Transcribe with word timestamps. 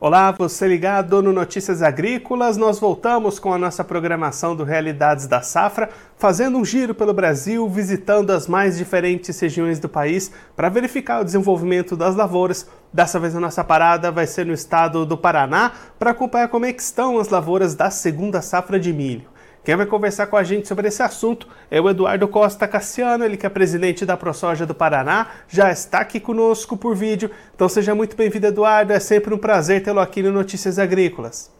Olá, 0.00 0.30
você 0.30 0.68
ligado 0.68 1.20
no 1.20 1.32
Notícias 1.32 1.82
Agrícolas. 1.82 2.56
Nós 2.56 2.78
voltamos 2.78 3.40
com 3.40 3.52
a 3.52 3.58
nossa 3.58 3.82
programação 3.82 4.54
do 4.54 4.62
Realidades 4.62 5.26
da 5.26 5.42
Safra, 5.42 5.90
fazendo 6.16 6.56
um 6.56 6.64
giro 6.64 6.94
pelo 6.94 7.12
Brasil, 7.12 7.68
visitando 7.68 8.30
as 8.30 8.46
mais 8.46 8.78
diferentes 8.78 9.40
regiões 9.40 9.80
do 9.80 9.88
país 9.88 10.30
para 10.54 10.68
verificar 10.68 11.20
o 11.20 11.24
desenvolvimento 11.24 11.96
das 11.96 12.14
lavouras. 12.14 12.68
Dessa 12.92 13.18
vez 13.18 13.34
a 13.34 13.40
nossa 13.40 13.64
parada 13.64 14.12
vai 14.12 14.28
ser 14.28 14.46
no 14.46 14.52
estado 14.52 15.04
do 15.04 15.18
Paraná 15.18 15.72
para 15.98 16.12
acompanhar 16.12 16.46
como 16.46 16.64
é 16.64 16.70
estão 16.70 17.18
as 17.18 17.28
lavouras 17.28 17.74
da 17.74 17.90
segunda 17.90 18.40
safra 18.40 18.78
de 18.78 18.92
milho. 18.92 19.37
Quem 19.68 19.76
vai 19.76 19.84
conversar 19.84 20.28
com 20.28 20.36
a 20.38 20.42
gente 20.42 20.66
sobre 20.66 20.88
esse 20.88 21.02
assunto 21.02 21.46
é 21.70 21.78
o 21.78 21.90
Eduardo 21.90 22.26
Costa 22.26 22.66
Cassiano, 22.66 23.22
ele 23.22 23.36
que 23.36 23.44
é 23.44 23.50
presidente 23.50 24.06
da 24.06 24.16
ProSoja 24.16 24.64
do 24.64 24.74
Paraná, 24.74 25.30
já 25.46 25.70
está 25.70 25.98
aqui 25.98 26.18
conosco 26.18 26.74
por 26.74 26.96
vídeo. 26.96 27.30
Então 27.54 27.68
seja 27.68 27.94
muito 27.94 28.16
bem-vindo, 28.16 28.46
Eduardo. 28.46 28.94
É 28.94 28.98
sempre 28.98 29.34
um 29.34 29.36
prazer 29.36 29.82
tê-lo 29.82 30.00
aqui 30.00 30.22
no 30.22 30.32
Notícias 30.32 30.78
Agrícolas. 30.78 31.52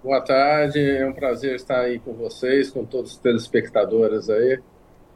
Boa 0.00 0.20
tarde, 0.20 0.78
é 0.78 1.04
um 1.04 1.12
prazer 1.12 1.56
estar 1.56 1.80
aí 1.80 1.98
com 1.98 2.12
vocês, 2.12 2.70
com 2.70 2.84
todos 2.84 3.14
os 3.14 3.18
telespectadores 3.18 4.30
aí 4.30 4.60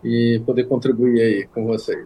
e 0.02 0.42
poder 0.44 0.64
contribuir 0.64 1.20
aí 1.20 1.46
com 1.54 1.64
vocês. 1.66 2.04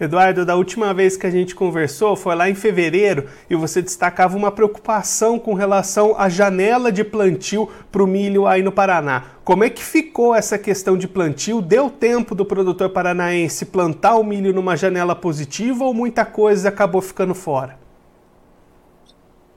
Eduardo, 0.00 0.46
da 0.46 0.56
última 0.56 0.94
vez 0.94 1.14
que 1.14 1.26
a 1.26 1.30
gente 1.30 1.54
conversou 1.54 2.16
foi 2.16 2.34
lá 2.34 2.48
em 2.48 2.54
fevereiro 2.54 3.26
e 3.50 3.54
você 3.54 3.82
destacava 3.82 4.34
uma 4.34 4.50
preocupação 4.50 5.38
com 5.38 5.52
relação 5.52 6.18
à 6.18 6.26
janela 6.26 6.90
de 6.90 7.04
plantio 7.04 7.68
para 7.92 8.02
o 8.02 8.06
milho 8.06 8.46
aí 8.46 8.62
no 8.62 8.72
Paraná. 8.72 9.24
Como 9.44 9.62
é 9.62 9.68
que 9.68 9.84
ficou 9.84 10.34
essa 10.34 10.58
questão 10.58 10.96
de 10.96 11.06
plantio? 11.06 11.60
Deu 11.60 11.90
tempo 11.90 12.34
do 12.34 12.46
produtor 12.46 12.88
paranaense 12.88 13.66
plantar 13.66 14.14
o 14.16 14.24
milho 14.24 14.54
numa 14.54 14.74
janela 14.74 15.14
positiva 15.14 15.84
ou 15.84 15.92
muita 15.92 16.24
coisa 16.24 16.70
acabou 16.70 17.02
ficando 17.02 17.34
fora? 17.34 17.78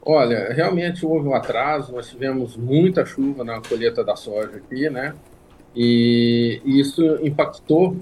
Olha, 0.05 0.51
realmente 0.53 1.05
houve 1.05 1.25
um 1.25 1.33
atraso, 1.33 1.93
nós 1.93 2.09
tivemos 2.09 2.57
muita 2.57 3.05
chuva 3.05 3.45
na 3.45 3.61
colheita 3.61 4.03
da 4.03 4.17
soja 4.17 4.57
aqui, 4.57 4.89
né? 4.89 5.13
E 5.73 6.61
isso 6.65 7.01
impactou 7.25 7.95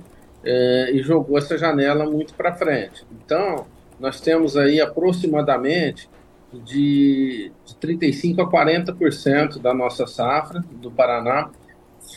é, 0.44 0.92
e 0.94 1.02
jogou 1.02 1.38
essa 1.38 1.58
janela 1.58 2.06
muito 2.09 2.34
para 2.34 2.53
frente. 2.53 3.06
Então, 3.11 3.66
nós 4.00 4.20
temos 4.20 4.58
aí 4.58 4.81
aproximadamente 4.81 6.09
de, 6.52 7.52
de 7.66 7.75
35% 7.75 8.39
a 8.39 8.50
40% 8.50 9.59
da 9.59 9.73
nossa 9.73 10.06
safra 10.08 10.64
do 10.72 10.92
Paraná, 10.92 11.50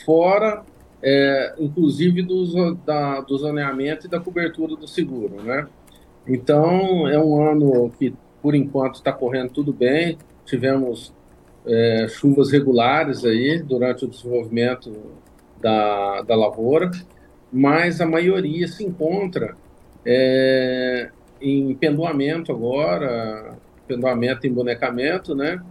fora, 0.05 0.63
é, 1.01 1.55
inclusive, 1.59 2.23
do, 2.23 2.75
da, 2.75 3.21
do 3.21 3.37
zoneamento 3.37 4.07
e 4.07 4.09
da 4.09 4.19
cobertura 4.19 4.75
do 4.75 4.87
seguro, 4.87 5.41
né? 5.43 5.67
Então, 6.27 7.07
é 7.07 7.19
um 7.19 7.47
ano 7.47 7.91
que, 7.99 8.13
por 8.41 8.55
enquanto, 8.55 8.95
está 8.95 9.13
correndo 9.13 9.51
tudo 9.51 9.71
bem. 9.71 10.17
Tivemos 10.43 11.13
é, 11.67 12.07
chuvas 12.09 12.51
regulares 12.51 13.23
aí 13.23 13.61
durante 13.61 14.05
o 14.05 14.07
desenvolvimento 14.07 14.91
da, 15.61 16.23
da 16.23 16.35
lavoura 16.35 16.89
mas 17.55 18.01
a 18.01 18.05
maioria 18.05 18.67
se 18.67 18.83
encontra 18.83 19.55
é, 20.05 21.09
em 21.39 21.73
pendoamento 21.73 22.51
agora, 22.51 23.57
pendoamento 23.87 24.45
em 24.45 24.51
bonecamento, 24.51 25.33
né? 25.33 25.63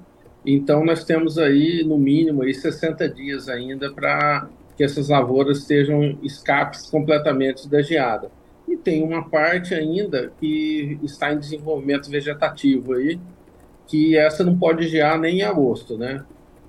Então 0.47 0.83
nós 0.83 1.05
temos 1.05 1.37
aí 1.37 1.85
no 1.85 1.99
mínimo 1.99 2.41
aí 2.41 2.55
60 2.55 3.07
dias 3.11 3.51
ainda 3.51 3.93
para 3.93 4.49
que 4.79 4.83
essas 4.83 5.11
lavouras 5.11 5.59
estejam 5.59 6.19
escapes 6.23 6.89
completamente 6.89 7.69
da 7.69 7.83
geada. 7.83 8.31
E 8.67 8.79
tem 8.79 9.03
uma 9.03 9.29
parte 9.29 9.75
ainda 9.75 10.33
que 10.41 10.99
está 11.03 11.35
em 11.35 11.39
desenvolvimento 11.39 12.11
vegetativo 12.11 12.95
aí, 12.95 13.21
que 13.87 14.17
essa 14.17 14.43
não 14.43 14.57
pode 14.57 14.89
gear 14.89 15.21
nem 15.21 15.41
em 15.41 15.43
agosto, 15.43 15.99
né? 15.99 16.25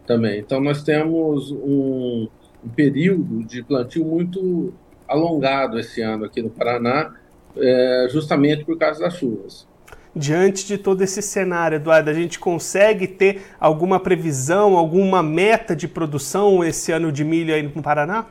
Também. 0.05 0.39
Então 0.39 0.59
nós 0.59 0.83
temos 0.83 1.51
um, 1.51 2.27
um 2.61 2.69
período 2.75 3.45
de 3.45 3.63
plantio 3.63 4.03
muito 4.03 4.73
alongado 5.07 5.79
esse 5.79 6.01
ano 6.01 6.25
aqui 6.25 6.41
no 6.41 6.49
Paraná, 6.49 7.13
é, 7.57 8.07
justamente 8.09 8.65
por 8.65 8.77
causa 8.77 8.99
das 8.99 9.15
chuvas. 9.15 9.67
Diante 10.15 10.65
de 10.65 10.77
todo 10.77 11.01
esse 11.01 11.21
cenário, 11.21 11.75
Eduardo, 11.75 12.09
a 12.09 12.13
gente 12.13 12.39
consegue 12.39 13.05
ter 13.05 13.41
alguma 13.59 13.99
previsão, 13.99 14.77
alguma 14.77 15.21
meta 15.21 15.75
de 15.75 15.89
produção 15.89 16.63
esse 16.63 16.91
ano 16.91 17.11
de 17.11 17.25
milho 17.25 17.53
aí 17.53 17.61
no 17.61 17.83
Paraná? 17.83 18.25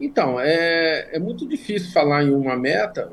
Então, 0.00 0.40
é, 0.40 1.16
é 1.16 1.18
muito 1.20 1.46
difícil 1.46 1.92
falar 1.92 2.24
em 2.24 2.30
uma 2.30 2.56
meta, 2.56 3.08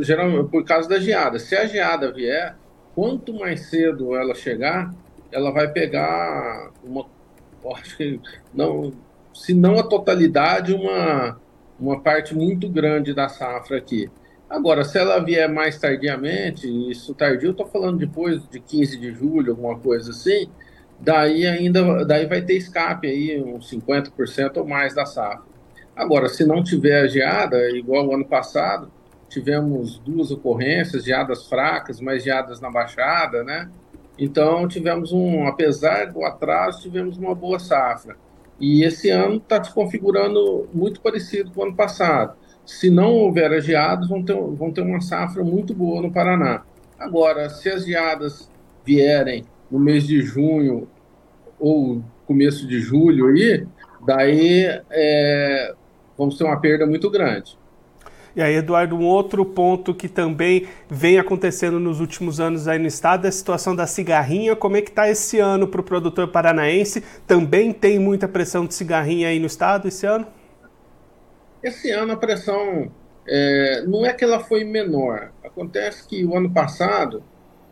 geralmente 0.00 0.48
por 0.48 0.64
causa 0.64 0.88
da 0.88 0.98
geada. 0.98 1.38
Se 1.38 1.54
a 1.54 1.66
geada 1.66 2.12
vier, 2.12 2.56
quanto 2.94 3.32
mais 3.34 3.68
cedo 3.68 4.16
ela 4.16 4.34
chegar, 4.34 4.92
ela 5.30 5.52
vai 5.52 5.68
pegar 5.70 6.70
uma. 6.82 7.06
Acho 7.74 7.96
que 7.96 8.20
não, 8.54 8.92
se 9.36 9.52
não 9.54 9.78
a 9.78 9.82
totalidade, 9.82 10.72
uma, 10.72 11.38
uma 11.78 12.00
parte 12.00 12.34
muito 12.34 12.68
grande 12.68 13.12
da 13.12 13.28
safra 13.28 13.76
aqui. 13.76 14.10
Agora, 14.48 14.84
se 14.84 14.98
ela 14.98 15.18
vier 15.18 15.48
mais 15.48 15.78
tardiamente, 15.78 16.66
isso 16.90 17.14
tardio, 17.14 17.48
eu 17.48 17.50
estou 17.50 17.66
falando 17.66 17.98
depois 17.98 18.48
de 18.48 18.60
15 18.60 18.98
de 18.98 19.12
julho, 19.12 19.52
alguma 19.52 19.78
coisa 19.78 20.10
assim, 20.10 20.48
daí 21.00 21.46
ainda 21.46 22.04
daí 22.04 22.26
vai 22.26 22.40
ter 22.40 22.54
escape 22.54 23.08
aí, 23.08 23.42
uns 23.42 23.70
50% 23.70 24.56
ou 24.56 24.66
mais 24.66 24.94
da 24.94 25.04
safra. 25.04 25.44
Agora, 25.94 26.28
se 26.28 26.44
não 26.44 26.62
tiver 26.62 27.08
geada, 27.08 27.70
igual 27.70 28.06
o 28.06 28.14
ano 28.14 28.24
passado, 28.24 28.90
tivemos 29.28 29.98
duas 29.98 30.30
ocorrências, 30.30 31.04
geadas 31.04 31.46
fracas, 31.46 32.00
mas 32.00 32.22
geadas 32.22 32.60
na 32.60 32.70
baixada, 32.70 33.42
né? 33.42 33.68
Então, 34.18 34.66
tivemos 34.66 35.12
um, 35.12 35.46
apesar 35.46 36.06
do 36.12 36.24
atraso, 36.24 36.82
tivemos 36.82 37.18
uma 37.18 37.34
boa 37.34 37.58
safra. 37.58 38.16
E 38.58 38.84
esse 38.84 39.10
ano 39.10 39.36
está 39.36 39.62
se 39.62 39.72
configurando 39.72 40.68
muito 40.72 41.00
parecido 41.00 41.50
com 41.50 41.60
o 41.60 41.64
ano 41.64 41.76
passado. 41.76 42.36
Se 42.64 42.90
não 42.90 43.12
houver 43.12 43.60
geadas, 43.60 44.08
vão 44.08 44.22
ter, 44.22 44.34
vão 44.34 44.72
ter 44.72 44.80
uma 44.80 45.00
safra 45.00 45.44
muito 45.44 45.74
boa 45.74 46.02
no 46.02 46.10
Paraná. 46.10 46.62
Agora, 46.98 47.48
se 47.50 47.68
as 47.68 47.84
geadas 47.84 48.50
vierem 48.84 49.44
no 49.70 49.78
mês 49.78 50.06
de 50.06 50.20
junho 50.22 50.88
ou 51.58 52.02
começo 52.26 52.66
de 52.66 52.80
julho 52.80 53.28
aí, 53.28 53.66
daí 54.06 54.64
é, 54.90 55.74
vamos 56.16 56.36
ter 56.36 56.44
uma 56.44 56.60
perda 56.60 56.86
muito 56.86 57.10
grande. 57.10 57.58
E 58.36 58.42
aí, 58.42 58.56
Eduardo, 58.56 58.94
um 58.94 59.06
outro 59.06 59.46
ponto 59.46 59.94
que 59.94 60.10
também 60.10 60.68
vem 60.90 61.18
acontecendo 61.18 61.80
nos 61.80 62.00
últimos 62.00 62.38
anos 62.38 62.68
aí 62.68 62.78
no 62.78 62.86
estado 62.86 63.24
é 63.24 63.28
a 63.30 63.32
situação 63.32 63.74
da 63.74 63.86
cigarrinha. 63.86 64.54
Como 64.54 64.76
é 64.76 64.82
que 64.82 64.90
está 64.90 65.08
esse 65.08 65.38
ano 65.38 65.66
para 65.66 65.80
o 65.80 65.82
produtor 65.82 66.28
paranaense? 66.28 67.02
Também 67.26 67.72
tem 67.72 67.98
muita 67.98 68.28
pressão 68.28 68.66
de 68.66 68.74
cigarrinha 68.74 69.28
aí 69.28 69.40
no 69.40 69.46
estado 69.46 69.88
esse 69.88 70.04
ano? 70.04 70.26
Esse 71.62 71.90
ano 71.90 72.12
a 72.12 72.16
pressão 72.18 72.92
é, 73.26 73.82
não 73.86 74.04
é 74.04 74.12
que 74.12 74.22
ela 74.22 74.40
foi 74.40 74.64
menor. 74.64 75.32
Acontece 75.42 76.06
que 76.06 76.22
o 76.22 76.36
ano 76.36 76.50
passado 76.50 77.22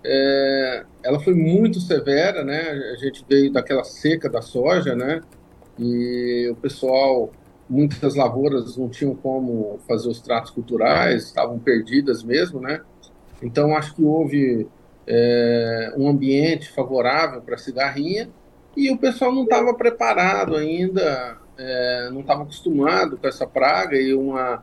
é, 0.02 0.84
ela 1.02 1.20
foi 1.20 1.34
muito 1.34 1.78
severa, 1.78 2.42
né? 2.42 2.70
A 2.94 2.96
gente 2.96 3.22
veio 3.28 3.52
daquela 3.52 3.84
seca 3.84 4.30
da 4.30 4.40
soja, 4.40 4.96
né? 4.96 5.20
E 5.78 6.48
o 6.50 6.56
pessoal 6.56 7.30
muitas 7.68 8.14
lavouras 8.14 8.76
não 8.76 8.88
tinham 8.88 9.14
como 9.14 9.78
fazer 9.88 10.08
os 10.08 10.20
tratos 10.20 10.50
culturais, 10.50 11.24
estavam 11.24 11.58
perdidas 11.58 12.22
mesmo, 12.22 12.60
né? 12.60 12.80
Então 13.42 13.76
acho 13.76 13.94
que 13.94 14.02
houve 14.02 14.68
é, 15.06 15.92
um 15.96 16.08
ambiente 16.08 16.70
favorável 16.72 17.40
para 17.40 17.56
cigarrinha 17.56 18.28
e 18.76 18.90
o 18.90 18.98
pessoal 18.98 19.32
não 19.32 19.44
estava 19.44 19.72
preparado 19.74 20.56
ainda, 20.56 21.38
é, 21.56 22.10
não 22.12 22.20
estava 22.20 22.42
acostumado 22.42 23.16
com 23.16 23.26
essa 23.26 23.46
praga 23.46 23.96
e 23.96 24.14
uma 24.14 24.62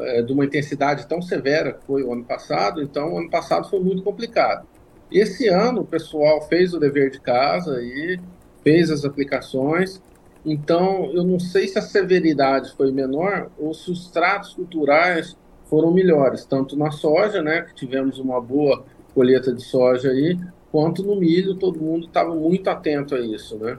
é, 0.00 0.22
de 0.22 0.32
uma 0.32 0.44
intensidade 0.44 1.06
tão 1.06 1.22
severa 1.22 1.72
que 1.72 1.86
foi 1.86 2.02
o 2.02 2.12
ano 2.12 2.24
passado. 2.24 2.82
Então 2.82 3.12
o 3.12 3.18
ano 3.18 3.30
passado 3.30 3.68
foi 3.68 3.80
muito 3.80 4.02
complicado. 4.02 4.66
Esse 5.10 5.48
ano 5.48 5.82
o 5.82 5.86
pessoal 5.86 6.42
fez 6.42 6.74
o 6.74 6.80
dever 6.80 7.10
de 7.10 7.20
casa 7.20 7.80
e 7.82 8.18
fez 8.64 8.90
as 8.90 9.04
aplicações 9.04 10.02
então, 10.46 11.10
eu 11.12 11.24
não 11.24 11.40
sei 11.40 11.66
se 11.66 11.76
a 11.76 11.82
severidade 11.82 12.72
foi 12.76 12.92
menor 12.92 13.50
ou 13.58 13.74
se 13.74 13.90
os 13.90 14.08
tratos 14.08 14.54
culturais 14.54 15.36
foram 15.68 15.92
melhores, 15.92 16.44
tanto 16.44 16.76
na 16.76 16.92
soja, 16.92 17.42
né, 17.42 17.62
que 17.62 17.74
tivemos 17.74 18.20
uma 18.20 18.40
boa 18.40 18.84
colheita 19.12 19.52
de 19.52 19.60
soja 19.62 20.10
aí, 20.10 20.38
quanto 20.70 21.02
no 21.02 21.16
milho, 21.16 21.56
todo 21.56 21.80
mundo 21.80 22.06
estava 22.06 22.32
muito 22.32 22.70
atento 22.70 23.16
a 23.16 23.20
isso, 23.20 23.58
né? 23.58 23.76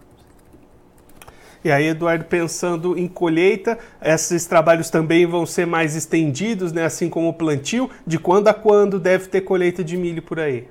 E 1.64 1.72
aí, 1.72 1.88
Eduardo, 1.88 2.26
pensando 2.26 2.98
em 2.98 3.08
colheita, 3.08 3.78
esses 4.02 4.46
trabalhos 4.46 4.90
também 4.90 5.26
vão 5.26 5.46
ser 5.46 5.66
mais 5.66 5.96
estendidos, 5.96 6.74
né, 6.74 6.84
assim 6.84 7.10
como 7.10 7.30
o 7.30 7.34
plantio. 7.34 7.90
De 8.06 8.20
quando 8.20 8.48
a 8.50 8.54
quando 8.54 9.00
deve 9.00 9.28
ter 9.28 9.42
colheita 9.42 9.84
de 9.84 9.96
milho 9.96 10.22
por 10.22 10.40
aí? 10.40 10.68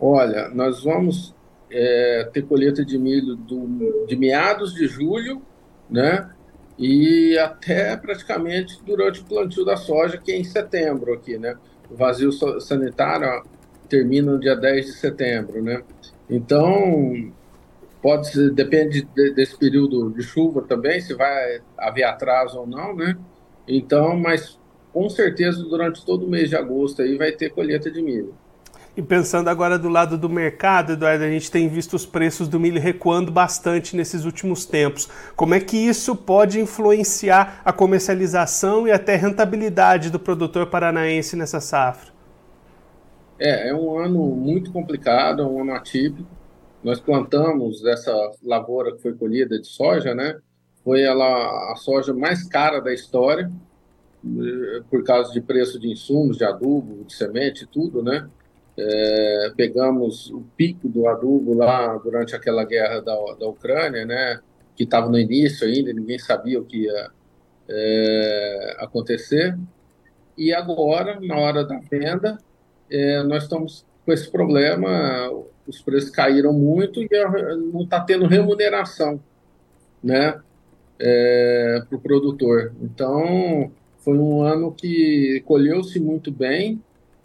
Olha, 0.00 0.48
nós 0.50 0.82
vamos 0.84 1.33
é, 1.74 2.30
ter 2.32 2.42
colheita 2.42 2.84
de 2.84 2.96
milho 2.96 3.34
do, 3.34 4.06
de 4.06 4.14
meados 4.14 4.72
de 4.72 4.86
julho, 4.86 5.42
né? 5.90 6.30
E 6.78 7.36
até 7.36 7.96
praticamente 7.96 8.80
durante 8.84 9.20
o 9.20 9.24
plantio 9.24 9.64
da 9.64 9.76
soja, 9.76 10.16
que 10.16 10.30
é 10.30 10.36
em 10.36 10.44
setembro 10.44 11.12
aqui, 11.12 11.36
né? 11.36 11.56
O 11.90 11.96
vazio 11.96 12.30
sanitário 12.60 13.42
termina 13.88 14.32
no 14.32 14.38
dia 14.38 14.54
10 14.54 14.86
de 14.86 14.92
setembro, 14.92 15.60
né? 15.60 15.82
Então, 16.30 17.32
pode 18.00 18.30
ser, 18.30 18.52
depende 18.52 19.02
de, 19.02 19.34
desse 19.34 19.58
período 19.58 20.10
de 20.10 20.22
chuva 20.22 20.62
também, 20.62 21.00
se 21.00 21.12
vai 21.12 21.60
haver 21.76 22.04
atraso 22.04 22.60
ou 22.60 22.66
não, 22.68 22.94
né? 22.94 23.16
Então, 23.66 24.16
mas 24.16 24.60
com 24.92 25.10
certeza 25.10 25.60
durante 25.64 26.06
todo 26.06 26.24
o 26.24 26.30
mês 26.30 26.50
de 26.50 26.56
agosto 26.56 27.02
aí 27.02 27.18
vai 27.18 27.32
ter 27.32 27.50
colheita 27.50 27.90
de 27.90 28.00
milho. 28.00 28.32
E 28.96 29.02
pensando 29.02 29.48
agora 29.48 29.76
do 29.76 29.88
lado 29.88 30.16
do 30.16 30.28
mercado, 30.28 30.92
Eduardo, 30.92 31.24
a 31.24 31.28
gente 31.28 31.50
tem 31.50 31.68
visto 31.68 31.94
os 31.94 32.06
preços 32.06 32.46
do 32.46 32.60
milho 32.60 32.80
recuando 32.80 33.32
bastante 33.32 33.96
nesses 33.96 34.24
últimos 34.24 34.64
tempos. 34.64 35.08
Como 35.34 35.52
é 35.52 35.58
que 35.58 35.76
isso 35.76 36.14
pode 36.14 36.60
influenciar 36.60 37.60
a 37.64 37.72
comercialização 37.72 38.86
e 38.86 38.92
até 38.92 39.16
rentabilidade 39.16 40.10
do 40.10 40.20
produtor 40.20 40.68
paranaense 40.68 41.34
nessa 41.34 41.60
safra? 41.60 42.12
É, 43.36 43.70
é 43.70 43.74
um 43.74 43.98
ano 43.98 44.20
muito 44.28 44.70
complicado, 44.70 45.42
é 45.42 45.44
um 45.44 45.60
ano 45.60 45.72
atípico. 45.72 46.28
Nós 46.82 47.00
plantamos 47.00 47.84
essa 47.84 48.12
lavoura 48.44 48.94
que 48.94 49.02
foi 49.02 49.14
colhida 49.14 49.58
de 49.58 49.66
soja, 49.66 50.14
né? 50.14 50.38
Foi 50.84 51.02
ela 51.02 51.72
a 51.72 51.74
soja 51.76 52.14
mais 52.14 52.46
cara 52.46 52.78
da 52.78 52.94
história, 52.94 53.50
eh, 54.24 54.82
por 54.88 55.02
causa 55.02 55.32
de 55.32 55.40
preço 55.40 55.80
de 55.80 55.90
insumos, 55.90 56.36
de 56.36 56.44
adubo, 56.44 57.02
de 57.04 57.14
semente, 57.14 57.66
tudo, 57.66 58.00
né? 58.00 58.28
É, 58.76 59.52
pegamos 59.56 60.30
o 60.30 60.42
pico 60.56 60.88
do 60.88 61.06
adubo 61.06 61.54
lá 61.54 61.96
durante 61.98 62.34
aquela 62.34 62.64
guerra 62.64 63.00
da, 63.00 63.14
da 63.38 63.46
Ucrânia, 63.46 64.04
né? 64.04 64.40
Que 64.76 64.82
estava 64.82 65.08
no 65.08 65.18
início 65.18 65.66
ainda, 65.66 65.92
ninguém 65.92 66.18
sabia 66.18 66.60
o 66.60 66.64
que 66.64 66.84
ia 66.84 67.10
é, 67.68 68.76
acontecer. 68.80 69.56
E 70.36 70.52
agora, 70.52 71.20
na 71.20 71.38
hora 71.38 71.64
da 71.64 71.78
venda, 71.78 72.38
é, 72.90 73.22
nós 73.22 73.44
estamos 73.44 73.86
com 74.04 74.12
esse 74.12 74.30
problema, 74.30 75.30
os 75.66 75.80
preços 75.80 76.10
caíram 76.10 76.52
muito 76.52 77.02
e 77.02 77.08
não 77.72 77.82
está 77.82 78.00
tendo 78.00 78.26
remuneração, 78.26 79.20
né? 80.02 80.40
É, 80.98 81.82
para 81.88 81.96
o 81.96 82.00
produtor. 82.00 82.72
Então, 82.80 83.70
foi 83.98 84.16
um 84.16 84.42
ano 84.42 84.72
que 84.72 85.42
colheu-se 85.46 85.98
muito 85.98 86.30
bem, 86.30 86.80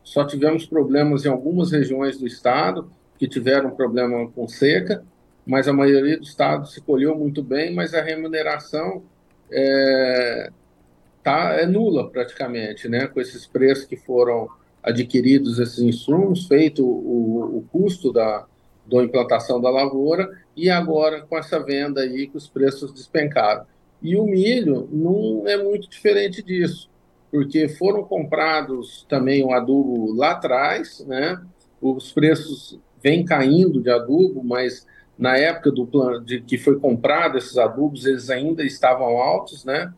só 0.10 0.26
tivemos 0.26 0.66
problemas 0.66 1.24
em 1.24 1.30
algumas 1.30 1.72
regiões 1.72 2.18
do 2.18 2.26
estado 2.26 2.92
que 3.20 3.28
tiveram 3.28 3.70
problema 3.70 4.28
com 4.32 4.48
seca, 4.48 5.06
mas 5.46 5.68
a 5.68 5.74
maioria 5.74 6.18
do 6.18 6.24
estado 6.24 6.68
se 6.68 6.82
colheu 6.82 7.16
muito 7.16 7.44
bem, 7.44 7.76
mas 7.76 7.94
a 7.94 8.02
remuneração 8.02 9.04
é, 9.52 10.50
tá, 11.22 11.54
é 11.60 11.68
nula 11.68 12.10
praticamente, 12.10 12.90
né? 12.90 13.06
Com 13.06 13.22
esses 13.22 13.46
preços 13.46 13.86
que 13.86 13.98
foram 13.98 14.50
adquiridos 14.82 15.60
esses 15.60 15.78
insumos, 15.78 16.48
feito 16.48 16.84
o, 16.84 17.60
o 17.60 17.66
custo 17.72 18.12
da, 18.12 18.48
da 18.88 19.04
implantação 19.04 19.62
da 19.62 19.70
lavoura 19.70 20.28
e 20.58 20.72
agora 20.72 21.22
com 21.22 21.38
essa 21.38 21.64
venda 21.64 22.02
aí 22.02 22.26
que 22.26 22.38
os 22.38 22.48
preços 22.48 22.92
despencaram. 22.92 23.64
E 24.02 24.16
o 24.16 24.26
milho 24.26 24.90
não 24.92 25.48
é 25.48 25.56
muito 25.56 25.88
diferente 25.88 26.42
disso, 26.42 26.90
porque 27.32 27.68
foram 27.68 28.04
comprados 28.04 29.06
também 29.08 29.44
o 29.44 29.54
adubo 29.54 30.14
lá 30.14 30.32
atrás, 30.32 31.04
né? 31.08 31.42
Os 31.82 32.12
preços 32.12 32.80
vêm 33.02 33.24
caindo 33.24 33.82
de 33.82 33.90
adubo, 33.90 34.44
mas 34.44 34.86
na 35.18 35.38
época 35.38 35.72
do 35.72 35.86
plano 35.86 36.24
de 36.24 36.42
que 36.42 36.58
foi 36.58 36.80
comprado 36.80 37.38
esses 37.38 37.58
adubos, 37.58 38.06
eles 38.06 38.30
ainda 38.30 38.64
estavam 38.64 39.18
altos, 39.18 39.66
né? 39.66 39.94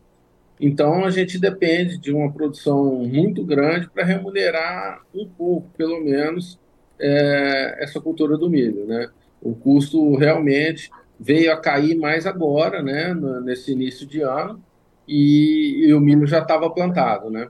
Então 0.60 1.04
a 1.04 1.10
gente 1.10 1.38
depende 1.38 1.98
de 1.98 2.12
uma 2.12 2.30
produção 2.32 2.94
muito 2.96 3.44
grande 3.44 3.88
para 3.90 4.04
remunerar 4.04 5.02
um 5.14 5.26
pouco, 5.26 5.68
pelo 5.76 6.02
menos, 6.04 6.58
é, 7.00 7.82
essa 7.82 8.00
cultura 8.00 8.36
do 8.36 8.48
milho, 8.48 8.86
né? 8.86 9.08
O 9.40 9.54
custo 9.54 10.14
realmente 10.14 10.90
veio 11.18 11.52
a 11.52 11.56
cair 11.56 11.96
mais 11.96 12.26
agora, 12.26 12.82
né, 12.82 13.14
nesse 13.44 13.72
início 13.72 14.06
de 14.06 14.20
ano, 14.22 14.62
e, 15.12 15.88
e 15.88 15.94
o 15.94 16.00
milho 16.00 16.26
já 16.26 16.38
estava 16.38 16.70
plantado, 16.70 17.30
né? 17.30 17.48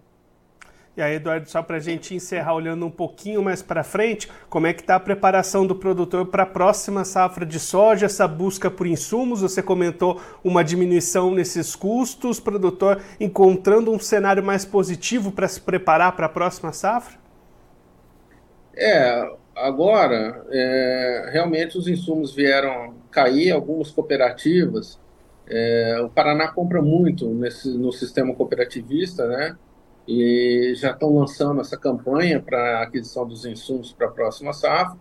E 0.94 1.00
aí, 1.00 1.14
Eduardo, 1.14 1.48
só 1.48 1.62
para 1.62 1.76
a 1.78 1.80
gente 1.80 2.14
encerrar 2.14 2.54
olhando 2.54 2.84
um 2.84 2.90
pouquinho 2.90 3.42
mais 3.42 3.62
para 3.62 3.82
frente, 3.82 4.28
como 4.50 4.66
é 4.66 4.74
que 4.74 4.82
está 4.82 4.96
a 4.96 5.00
preparação 5.00 5.66
do 5.66 5.74
produtor 5.74 6.26
para 6.26 6.42
a 6.42 6.46
próxima 6.46 7.02
safra 7.02 7.46
de 7.46 7.58
soja, 7.58 8.04
essa 8.04 8.28
busca 8.28 8.70
por 8.70 8.86
insumos? 8.86 9.40
Você 9.40 9.62
comentou 9.62 10.20
uma 10.44 10.62
diminuição 10.62 11.34
nesses 11.34 11.74
custos, 11.74 12.38
produtor 12.38 13.00
encontrando 13.18 13.90
um 13.90 13.98
cenário 13.98 14.42
mais 14.42 14.66
positivo 14.66 15.32
para 15.32 15.48
se 15.48 15.62
preparar 15.62 16.14
para 16.14 16.26
a 16.26 16.28
próxima 16.28 16.74
safra? 16.74 17.16
É, 18.76 19.30
agora, 19.56 20.44
é, 20.50 21.30
realmente 21.32 21.78
os 21.78 21.88
insumos 21.88 22.34
vieram 22.34 22.96
cair, 23.10 23.50
algumas 23.50 23.90
cooperativas, 23.90 25.00
é, 25.54 26.00
o 26.00 26.08
Paraná 26.08 26.48
compra 26.48 26.80
muito 26.80 27.28
nesse, 27.28 27.76
no 27.76 27.92
sistema 27.92 28.34
cooperativista, 28.34 29.26
né? 29.26 29.54
E 30.08 30.72
já 30.76 30.92
estão 30.92 31.14
lançando 31.14 31.60
essa 31.60 31.76
campanha 31.76 32.40
para 32.40 32.82
aquisição 32.82 33.26
dos 33.28 33.44
insumos 33.44 33.92
para 33.92 34.06
a 34.06 34.10
próxima 34.10 34.54
safra. 34.54 34.98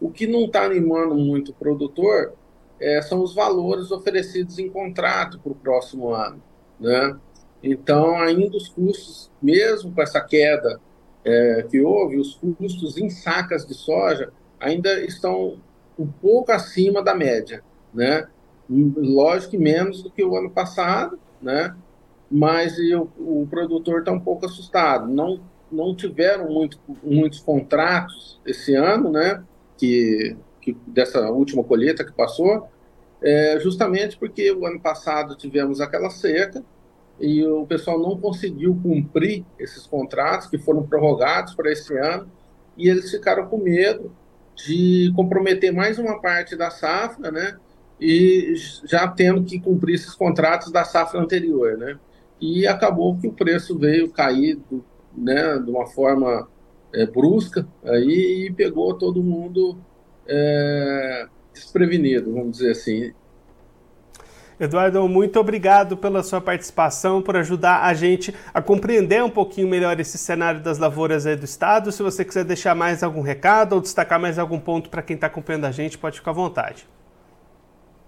O 0.00 0.10
que 0.10 0.26
não 0.26 0.46
está 0.46 0.64
animando 0.64 1.14
muito 1.14 1.52
o 1.52 1.54
produtor 1.54 2.34
é, 2.80 3.00
são 3.02 3.22
os 3.22 3.36
valores 3.36 3.92
oferecidos 3.92 4.58
em 4.58 4.68
contrato 4.68 5.38
para 5.38 5.52
o 5.52 5.54
próximo 5.54 6.10
ano, 6.10 6.42
né? 6.80 7.16
Então, 7.62 8.16
ainda 8.16 8.56
os 8.56 8.68
custos, 8.68 9.30
mesmo 9.40 9.92
com 9.92 10.02
essa 10.02 10.20
queda 10.20 10.80
é, 11.24 11.64
que 11.70 11.80
houve, 11.80 12.18
os 12.18 12.34
custos 12.58 12.98
em 12.98 13.08
sacas 13.08 13.64
de 13.64 13.74
soja 13.74 14.32
ainda 14.58 15.00
estão 15.04 15.56
um 15.96 16.06
pouco 16.06 16.50
acima 16.50 17.00
da 17.00 17.14
média, 17.14 17.62
né? 17.94 18.26
Lógico 18.68 19.52
que 19.52 19.58
menos 19.58 20.02
do 20.02 20.10
que 20.10 20.24
o 20.24 20.36
ano 20.36 20.50
passado, 20.50 21.18
né? 21.40 21.74
Mas 22.30 22.76
o, 22.78 23.08
o 23.18 23.46
produtor 23.48 24.00
está 24.00 24.12
um 24.12 24.20
pouco 24.20 24.46
assustado. 24.46 25.06
Não, 25.06 25.40
não 25.70 25.94
tiveram 25.94 26.50
muito, 26.50 26.78
muitos 27.02 27.40
contratos 27.40 28.40
esse 28.46 28.74
ano, 28.74 29.10
né? 29.10 29.42
Que, 29.76 30.36
que 30.60 30.76
dessa 30.86 31.30
última 31.30 31.62
colheita 31.62 32.04
que 32.04 32.12
passou, 32.12 32.68
é, 33.22 33.58
justamente 33.60 34.16
porque 34.18 34.50
o 34.52 34.66
ano 34.66 34.80
passado 34.80 35.36
tivemos 35.36 35.80
aquela 35.80 36.10
seca 36.10 36.62
e 37.18 37.44
o 37.46 37.66
pessoal 37.66 37.98
não 37.98 38.18
conseguiu 38.18 38.78
cumprir 38.82 39.44
esses 39.58 39.86
contratos 39.86 40.48
que 40.48 40.58
foram 40.58 40.86
prorrogados 40.86 41.54
para 41.54 41.70
esse 41.70 41.96
ano 41.96 42.30
e 42.76 42.88
eles 42.88 43.10
ficaram 43.10 43.46
com 43.46 43.58
medo 43.58 44.14
de 44.54 45.12
comprometer 45.14 45.72
mais 45.72 45.98
uma 45.98 46.20
parte 46.20 46.56
da 46.56 46.70
safra, 46.70 47.30
né? 47.30 47.56
E 48.00 48.54
já 48.84 49.06
tendo 49.08 49.44
que 49.44 49.60
cumprir 49.60 49.94
esses 49.94 50.14
contratos 50.14 50.72
da 50.72 50.84
safra 50.84 51.20
anterior, 51.20 51.76
né? 51.76 51.98
E 52.40 52.66
acabou 52.66 53.16
que 53.16 53.28
o 53.28 53.32
preço 53.32 53.78
veio 53.78 54.10
cair, 54.10 54.58
né? 55.16 55.58
De 55.58 55.70
uma 55.70 55.86
forma 55.86 56.48
é, 56.92 57.06
brusca 57.06 57.66
aí 57.84 58.46
e 58.46 58.52
pegou 58.52 58.94
todo 58.94 59.22
mundo 59.22 59.78
é, 60.26 61.26
desprevenido, 61.52 62.32
vamos 62.32 62.58
dizer 62.58 62.72
assim. 62.72 63.12
Eduardo, 64.58 65.08
muito 65.08 65.38
obrigado 65.40 65.96
pela 65.96 66.22
sua 66.22 66.40
participação, 66.40 67.20
por 67.20 67.36
ajudar 67.36 67.82
a 67.82 67.92
gente 67.92 68.32
a 68.52 68.62
compreender 68.62 69.22
um 69.22 69.30
pouquinho 69.30 69.68
melhor 69.68 69.98
esse 69.98 70.16
cenário 70.16 70.60
das 70.60 70.78
lavouras 70.78 71.26
aí 71.26 71.34
do 71.34 71.44
estado. 71.44 71.90
Se 71.90 72.02
você 72.02 72.24
quiser 72.24 72.44
deixar 72.44 72.74
mais 72.74 73.02
algum 73.02 73.20
recado 73.20 73.74
ou 73.74 73.80
destacar 73.80 74.20
mais 74.20 74.38
algum 74.38 74.60
ponto 74.60 74.88
para 74.88 75.02
quem 75.02 75.14
está 75.16 75.26
acompanhando 75.26 75.64
a 75.64 75.72
gente, 75.72 75.98
pode 75.98 76.18
ficar 76.18 76.30
à 76.30 76.34
vontade. 76.34 76.86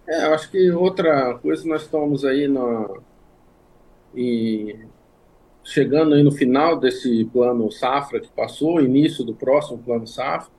É, 0.09 0.23
acho 0.27 0.51
que 0.51 0.71
outra 0.71 1.35
coisa, 1.39 1.67
nós 1.69 1.83
estamos 1.83 2.25
aí 2.25 2.49
e 4.15 4.77
chegando 5.65 6.15
aí 6.15 6.23
no 6.23 6.31
final 6.31 6.79
desse 6.79 7.25
plano 7.27 7.71
safra 7.73 8.21
que 8.21 8.29
passou, 8.29 8.81
início 8.81 9.25
do 9.25 9.35
próximo 9.35 9.79
plano 9.79 10.07
safra, 10.07 10.51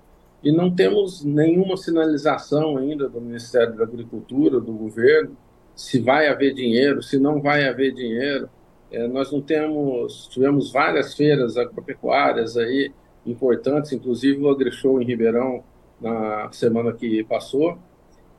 e 0.43 0.51
não 0.51 0.69
temos 0.69 1.23
nenhuma 1.23 1.77
sinalização 1.77 2.77
ainda 2.77 3.07
do 3.07 3.21
Ministério 3.21 3.75
da 3.75 3.83
Agricultura, 3.83 4.59
do 4.59 4.73
governo, 4.73 5.35
se 5.75 5.99
vai 5.99 6.27
haver 6.27 6.53
dinheiro, 6.53 7.01
se 7.01 7.17
não 7.17 7.41
vai 7.41 7.67
haver 7.67 7.93
dinheiro. 7.93 8.49
É, 8.91 9.07
nós 9.07 9.31
não 9.31 9.41
temos, 9.41 10.27
tivemos 10.27 10.71
várias 10.71 11.13
feiras 11.15 11.57
agropecuárias 11.57 12.57
aí 12.57 12.91
importantes, 13.25 13.91
inclusive 13.91 14.41
o 14.41 14.49
AgriShow 14.49 15.01
em 15.01 15.05
Ribeirão 15.05 15.63
na 15.99 16.51
semana 16.51 16.93
que 16.93 17.23
passou, 17.23 17.77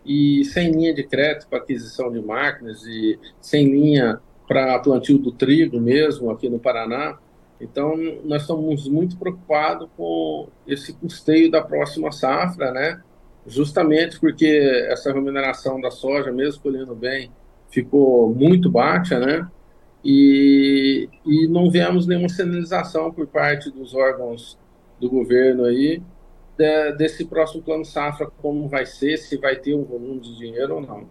e 0.04 0.44
sem 0.46 0.70
linha 0.72 0.94
de 0.94 1.02
crédito 1.02 1.48
para 1.48 1.58
aquisição 1.58 2.10
de 2.10 2.20
máquinas 2.20 2.82
e 2.84 3.18
sem 3.40 3.66
linha 3.66 4.20
para 4.46 4.78
plantio 4.78 5.18
do 5.18 5.32
trigo 5.32 5.80
mesmo 5.80 6.30
aqui 6.30 6.48
no 6.48 6.58
Paraná. 6.58 7.18
Então, 7.60 7.96
nós 8.24 8.42
estamos 8.42 8.88
muito 8.88 9.18
preocupados 9.18 9.88
com 9.96 10.48
esse 10.66 10.92
custeio 10.92 11.50
da 11.50 11.60
próxima 11.60 12.12
safra, 12.12 12.70
né? 12.70 13.02
justamente 13.48 14.20
porque 14.20 14.46
essa 14.88 15.12
remuneração 15.12 15.80
da 15.80 15.90
soja, 15.90 16.30
mesmo 16.30 16.62
colhendo 16.62 16.94
bem, 16.94 17.30
ficou 17.70 18.32
muito 18.34 18.70
baixa, 18.70 19.18
né? 19.18 19.48
E, 20.04 21.08
e 21.26 21.48
não 21.48 21.70
vemos 21.70 22.06
nenhuma 22.06 22.28
sinalização 22.28 23.12
por 23.12 23.26
parte 23.26 23.70
dos 23.70 23.94
órgãos 23.94 24.56
do 25.00 25.08
governo 25.08 25.64
aí 25.64 26.00
de, 26.58 26.92
desse 26.92 27.24
próximo 27.24 27.62
plano 27.62 27.84
safra, 27.84 28.26
como 28.26 28.68
vai 28.68 28.84
ser, 28.84 29.16
se 29.16 29.38
vai 29.38 29.54
ter 29.54 29.74
um 29.74 29.84
volume 29.84 30.20
de 30.20 30.36
dinheiro 30.36 30.74
ou 30.74 30.80
não. 30.80 31.06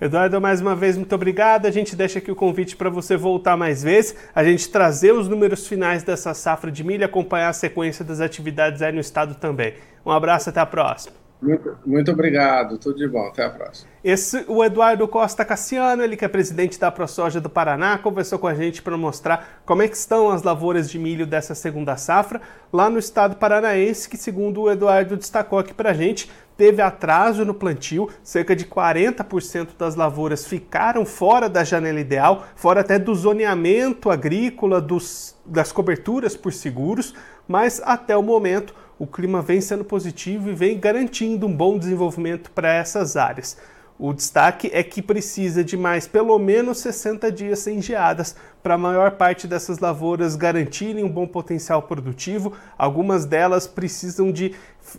Eduardo, 0.00 0.40
mais 0.40 0.60
uma 0.60 0.76
vez, 0.76 0.96
muito 0.96 1.12
obrigado. 1.12 1.66
A 1.66 1.72
gente 1.72 1.96
deixa 1.96 2.20
aqui 2.20 2.30
o 2.30 2.36
convite 2.36 2.76
para 2.76 2.88
você 2.88 3.16
voltar 3.16 3.56
mais 3.56 3.82
vezes, 3.82 4.14
a 4.32 4.44
gente 4.44 4.68
trazer 4.70 5.12
os 5.12 5.28
números 5.28 5.66
finais 5.66 6.04
dessa 6.04 6.32
safra 6.32 6.70
de 6.70 6.84
milho, 6.84 7.04
acompanhar 7.04 7.48
a 7.48 7.52
sequência 7.52 8.04
das 8.04 8.20
atividades 8.20 8.80
aí 8.80 8.92
no 8.92 9.00
estado 9.00 9.34
também. 9.34 9.74
Um 10.06 10.12
abraço, 10.12 10.50
até 10.50 10.60
a 10.60 10.66
próxima. 10.66 11.27
Muito, 11.40 11.78
muito 11.86 12.10
obrigado, 12.10 12.78
tudo 12.78 12.98
de 12.98 13.06
bom, 13.06 13.28
até 13.28 13.44
a 13.44 13.50
próxima. 13.50 13.88
Esse, 14.02 14.44
o 14.48 14.64
Eduardo 14.64 15.06
Costa 15.06 15.44
Cassiano, 15.44 16.02
ele 16.02 16.16
que 16.16 16.24
é 16.24 16.28
presidente 16.28 16.80
da 16.80 16.90
ProSoja 16.90 17.40
do 17.40 17.48
Paraná, 17.48 17.96
conversou 17.96 18.40
com 18.40 18.48
a 18.48 18.54
gente 18.54 18.82
para 18.82 18.96
mostrar 18.96 19.62
como 19.64 19.82
é 19.82 19.88
que 19.88 19.96
estão 19.96 20.30
as 20.30 20.42
lavouras 20.42 20.90
de 20.90 20.98
milho 20.98 21.26
dessa 21.26 21.54
segunda 21.54 21.96
safra. 21.96 22.40
Lá 22.72 22.90
no 22.90 22.98
estado 22.98 23.36
paranaense, 23.36 24.08
que 24.08 24.16
segundo 24.16 24.62
o 24.62 24.70
Eduardo 24.70 25.16
destacou 25.16 25.60
aqui 25.60 25.72
para 25.72 25.90
a 25.90 25.94
gente, 25.94 26.28
teve 26.56 26.82
atraso 26.82 27.44
no 27.44 27.54
plantio, 27.54 28.10
cerca 28.20 28.56
de 28.56 28.64
40% 28.64 29.68
das 29.78 29.94
lavouras 29.94 30.44
ficaram 30.44 31.06
fora 31.06 31.48
da 31.48 31.62
janela 31.62 32.00
ideal, 32.00 32.48
fora 32.56 32.80
até 32.80 32.98
do 32.98 33.14
zoneamento 33.14 34.10
agrícola, 34.10 34.80
dos, 34.80 35.36
das 35.46 35.70
coberturas 35.70 36.36
por 36.36 36.52
seguros, 36.52 37.14
mas 37.46 37.80
até 37.84 38.16
o 38.16 38.22
momento 38.24 38.74
o 38.98 39.06
clima 39.06 39.40
vem 39.40 39.60
sendo 39.60 39.84
positivo 39.84 40.50
e 40.50 40.54
vem 40.54 40.78
garantindo 40.78 41.46
um 41.46 41.56
bom 41.56 41.78
desenvolvimento 41.78 42.50
para 42.50 42.72
essas 42.72 43.16
áreas. 43.16 43.56
O 43.98 44.12
destaque 44.12 44.70
é 44.72 44.80
que 44.84 45.02
precisa 45.02 45.64
de 45.64 45.76
mais 45.76 46.06
pelo 46.06 46.38
menos 46.38 46.78
60 46.78 47.32
dias 47.32 47.58
sem 47.58 47.82
geadas 47.82 48.36
para 48.62 48.74
a 48.74 48.78
maior 48.78 49.12
parte 49.12 49.48
dessas 49.48 49.80
lavouras 49.80 50.36
garantirem 50.36 51.02
um 51.02 51.08
bom 51.08 51.26
potencial 51.26 51.82
produtivo. 51.82 52.52
Algumas 52.76 53.24
delas 53.24 53.66
precisam 53.66 54.30
de 54.30 54.54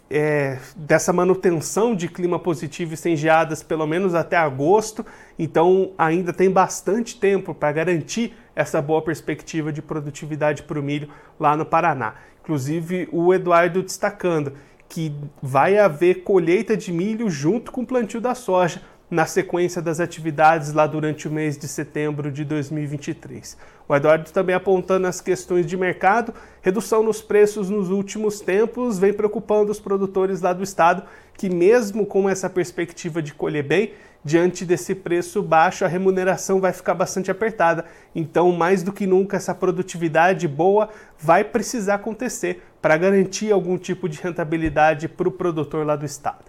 é, 0.10 0.58
dessa 0.76 1.14
manutenção 1.14 1.96
de 1.96 2.10
clima 2.10 2.38
positivo 2.38 2.94
e 2.94 2.98
sem 2.98 3.16
geadas 3.16 3.64
pelo 3.64 3.88
menos 3.88 4.14
até 4.14 4.36
agosto. 4.36 5.06
Então 5.38 5.94
ainda 5.98 6.34
tem 6.34 6.52
bastante 6.52 7.18
tempo 7.18 7.56
para 7.56 7.72
garantir 7.72 8.34
essa 8.60 8.82
boa 8.82 9.02
perspectiva 9.02 9.72
de 9.72 9.82
produtividade 9.82 10.64
para 10.64 10.78
o 10.78 10.84
milho 10.84 11.08
lá 11.40 11.56
no 11.56 11.66
Paraná. 11.66 12.16
Inclusive 12.42 13.08
o 13.10 13.34
Eduardo 13.34 13.82
destacando 13.82 14.52
que 14.90 15.16
vai 15.42 15.78
haver 15.78 16.24
colheita 16.24 16.76
de 16.76 16.92
milho 16.92 17.30
junto 17.30 17.72
com 17.72 17.82
o 17.82 17.86
plantio 17.86 18.20
da 18.20 18.36
soja 18.36 18.82
na 19.10 19.26
sequência 19.26 19.82
das 19.82 20.00
atividades 20.00 20.72
lá 20.72 20.86
durante 20.86 21.28
o 21.28 21.32
mês 21.32 21.58
de 21.58 21.68
setembro 21.68 22.32
de 22.32 22.46
2023. 22.46 23.58
O 23.88 23.96
Eduardo 23.96 24.30
também 24.32 24.56
apontando 24.56 25.08
as 25.08 25.20
questões 25.20 25.66
de 25.66 25.76
mercado, 25.76 26.34
redução 26.62 27.02
nos 27.02 27.22
preços 27.22 27.70
nos 27.70 27.90
últimos 27.90 28.40
tempos 28.40 29.00
vem 29.00 29.12
preocupando 29.12 29.72
os 29.72 29.80
produtores 29.80 30.42
lá 30.42 30.54
do 30.54 30.64
estado, 30.64 31.04
que 31.36 31.50
mesmo 31.50 32.06
com 32.06 32.30
essa 32.30 32.50
perspectiva 32.50 33.22
de 33.22 33.34
colher 33.34 33.64
bem, 33.64 33.94
diante 34.24 34.66
desse 34.66 34.94
preço 34.94 35.42
baixo, 35.42 35.86
a 35.86 35.88
remuneração 35.88 36.60
vai 36.60 36.74
ficar 36.74 36.94
bastante 36.94 37.32
apertada. 37.32 37.86
Então, 38.14 38.52
mais 38.52 38.84
do 38.84 38.92
que 38.92 39.08
nunca, 39.08 39.38
essa 39.38 39.56
produtividade 39.56 40.48
boa 40.48 40.90
vai 41.18 41.44
precisar 41.44 41.96
acontecer 41.96 42.62
para 42.82 42.98
garantir 42.98 43.52
algum 43.52 43.78
tipo 43.78 44.08
de 44.08 44.22
rentabilidade 44.22 45.08
para 45.08 45.28
o 45.28 45.32
produtor 45.32 45.86
lá 45.86 45.96
do 45.96 46.06
estado. 46.06 46.49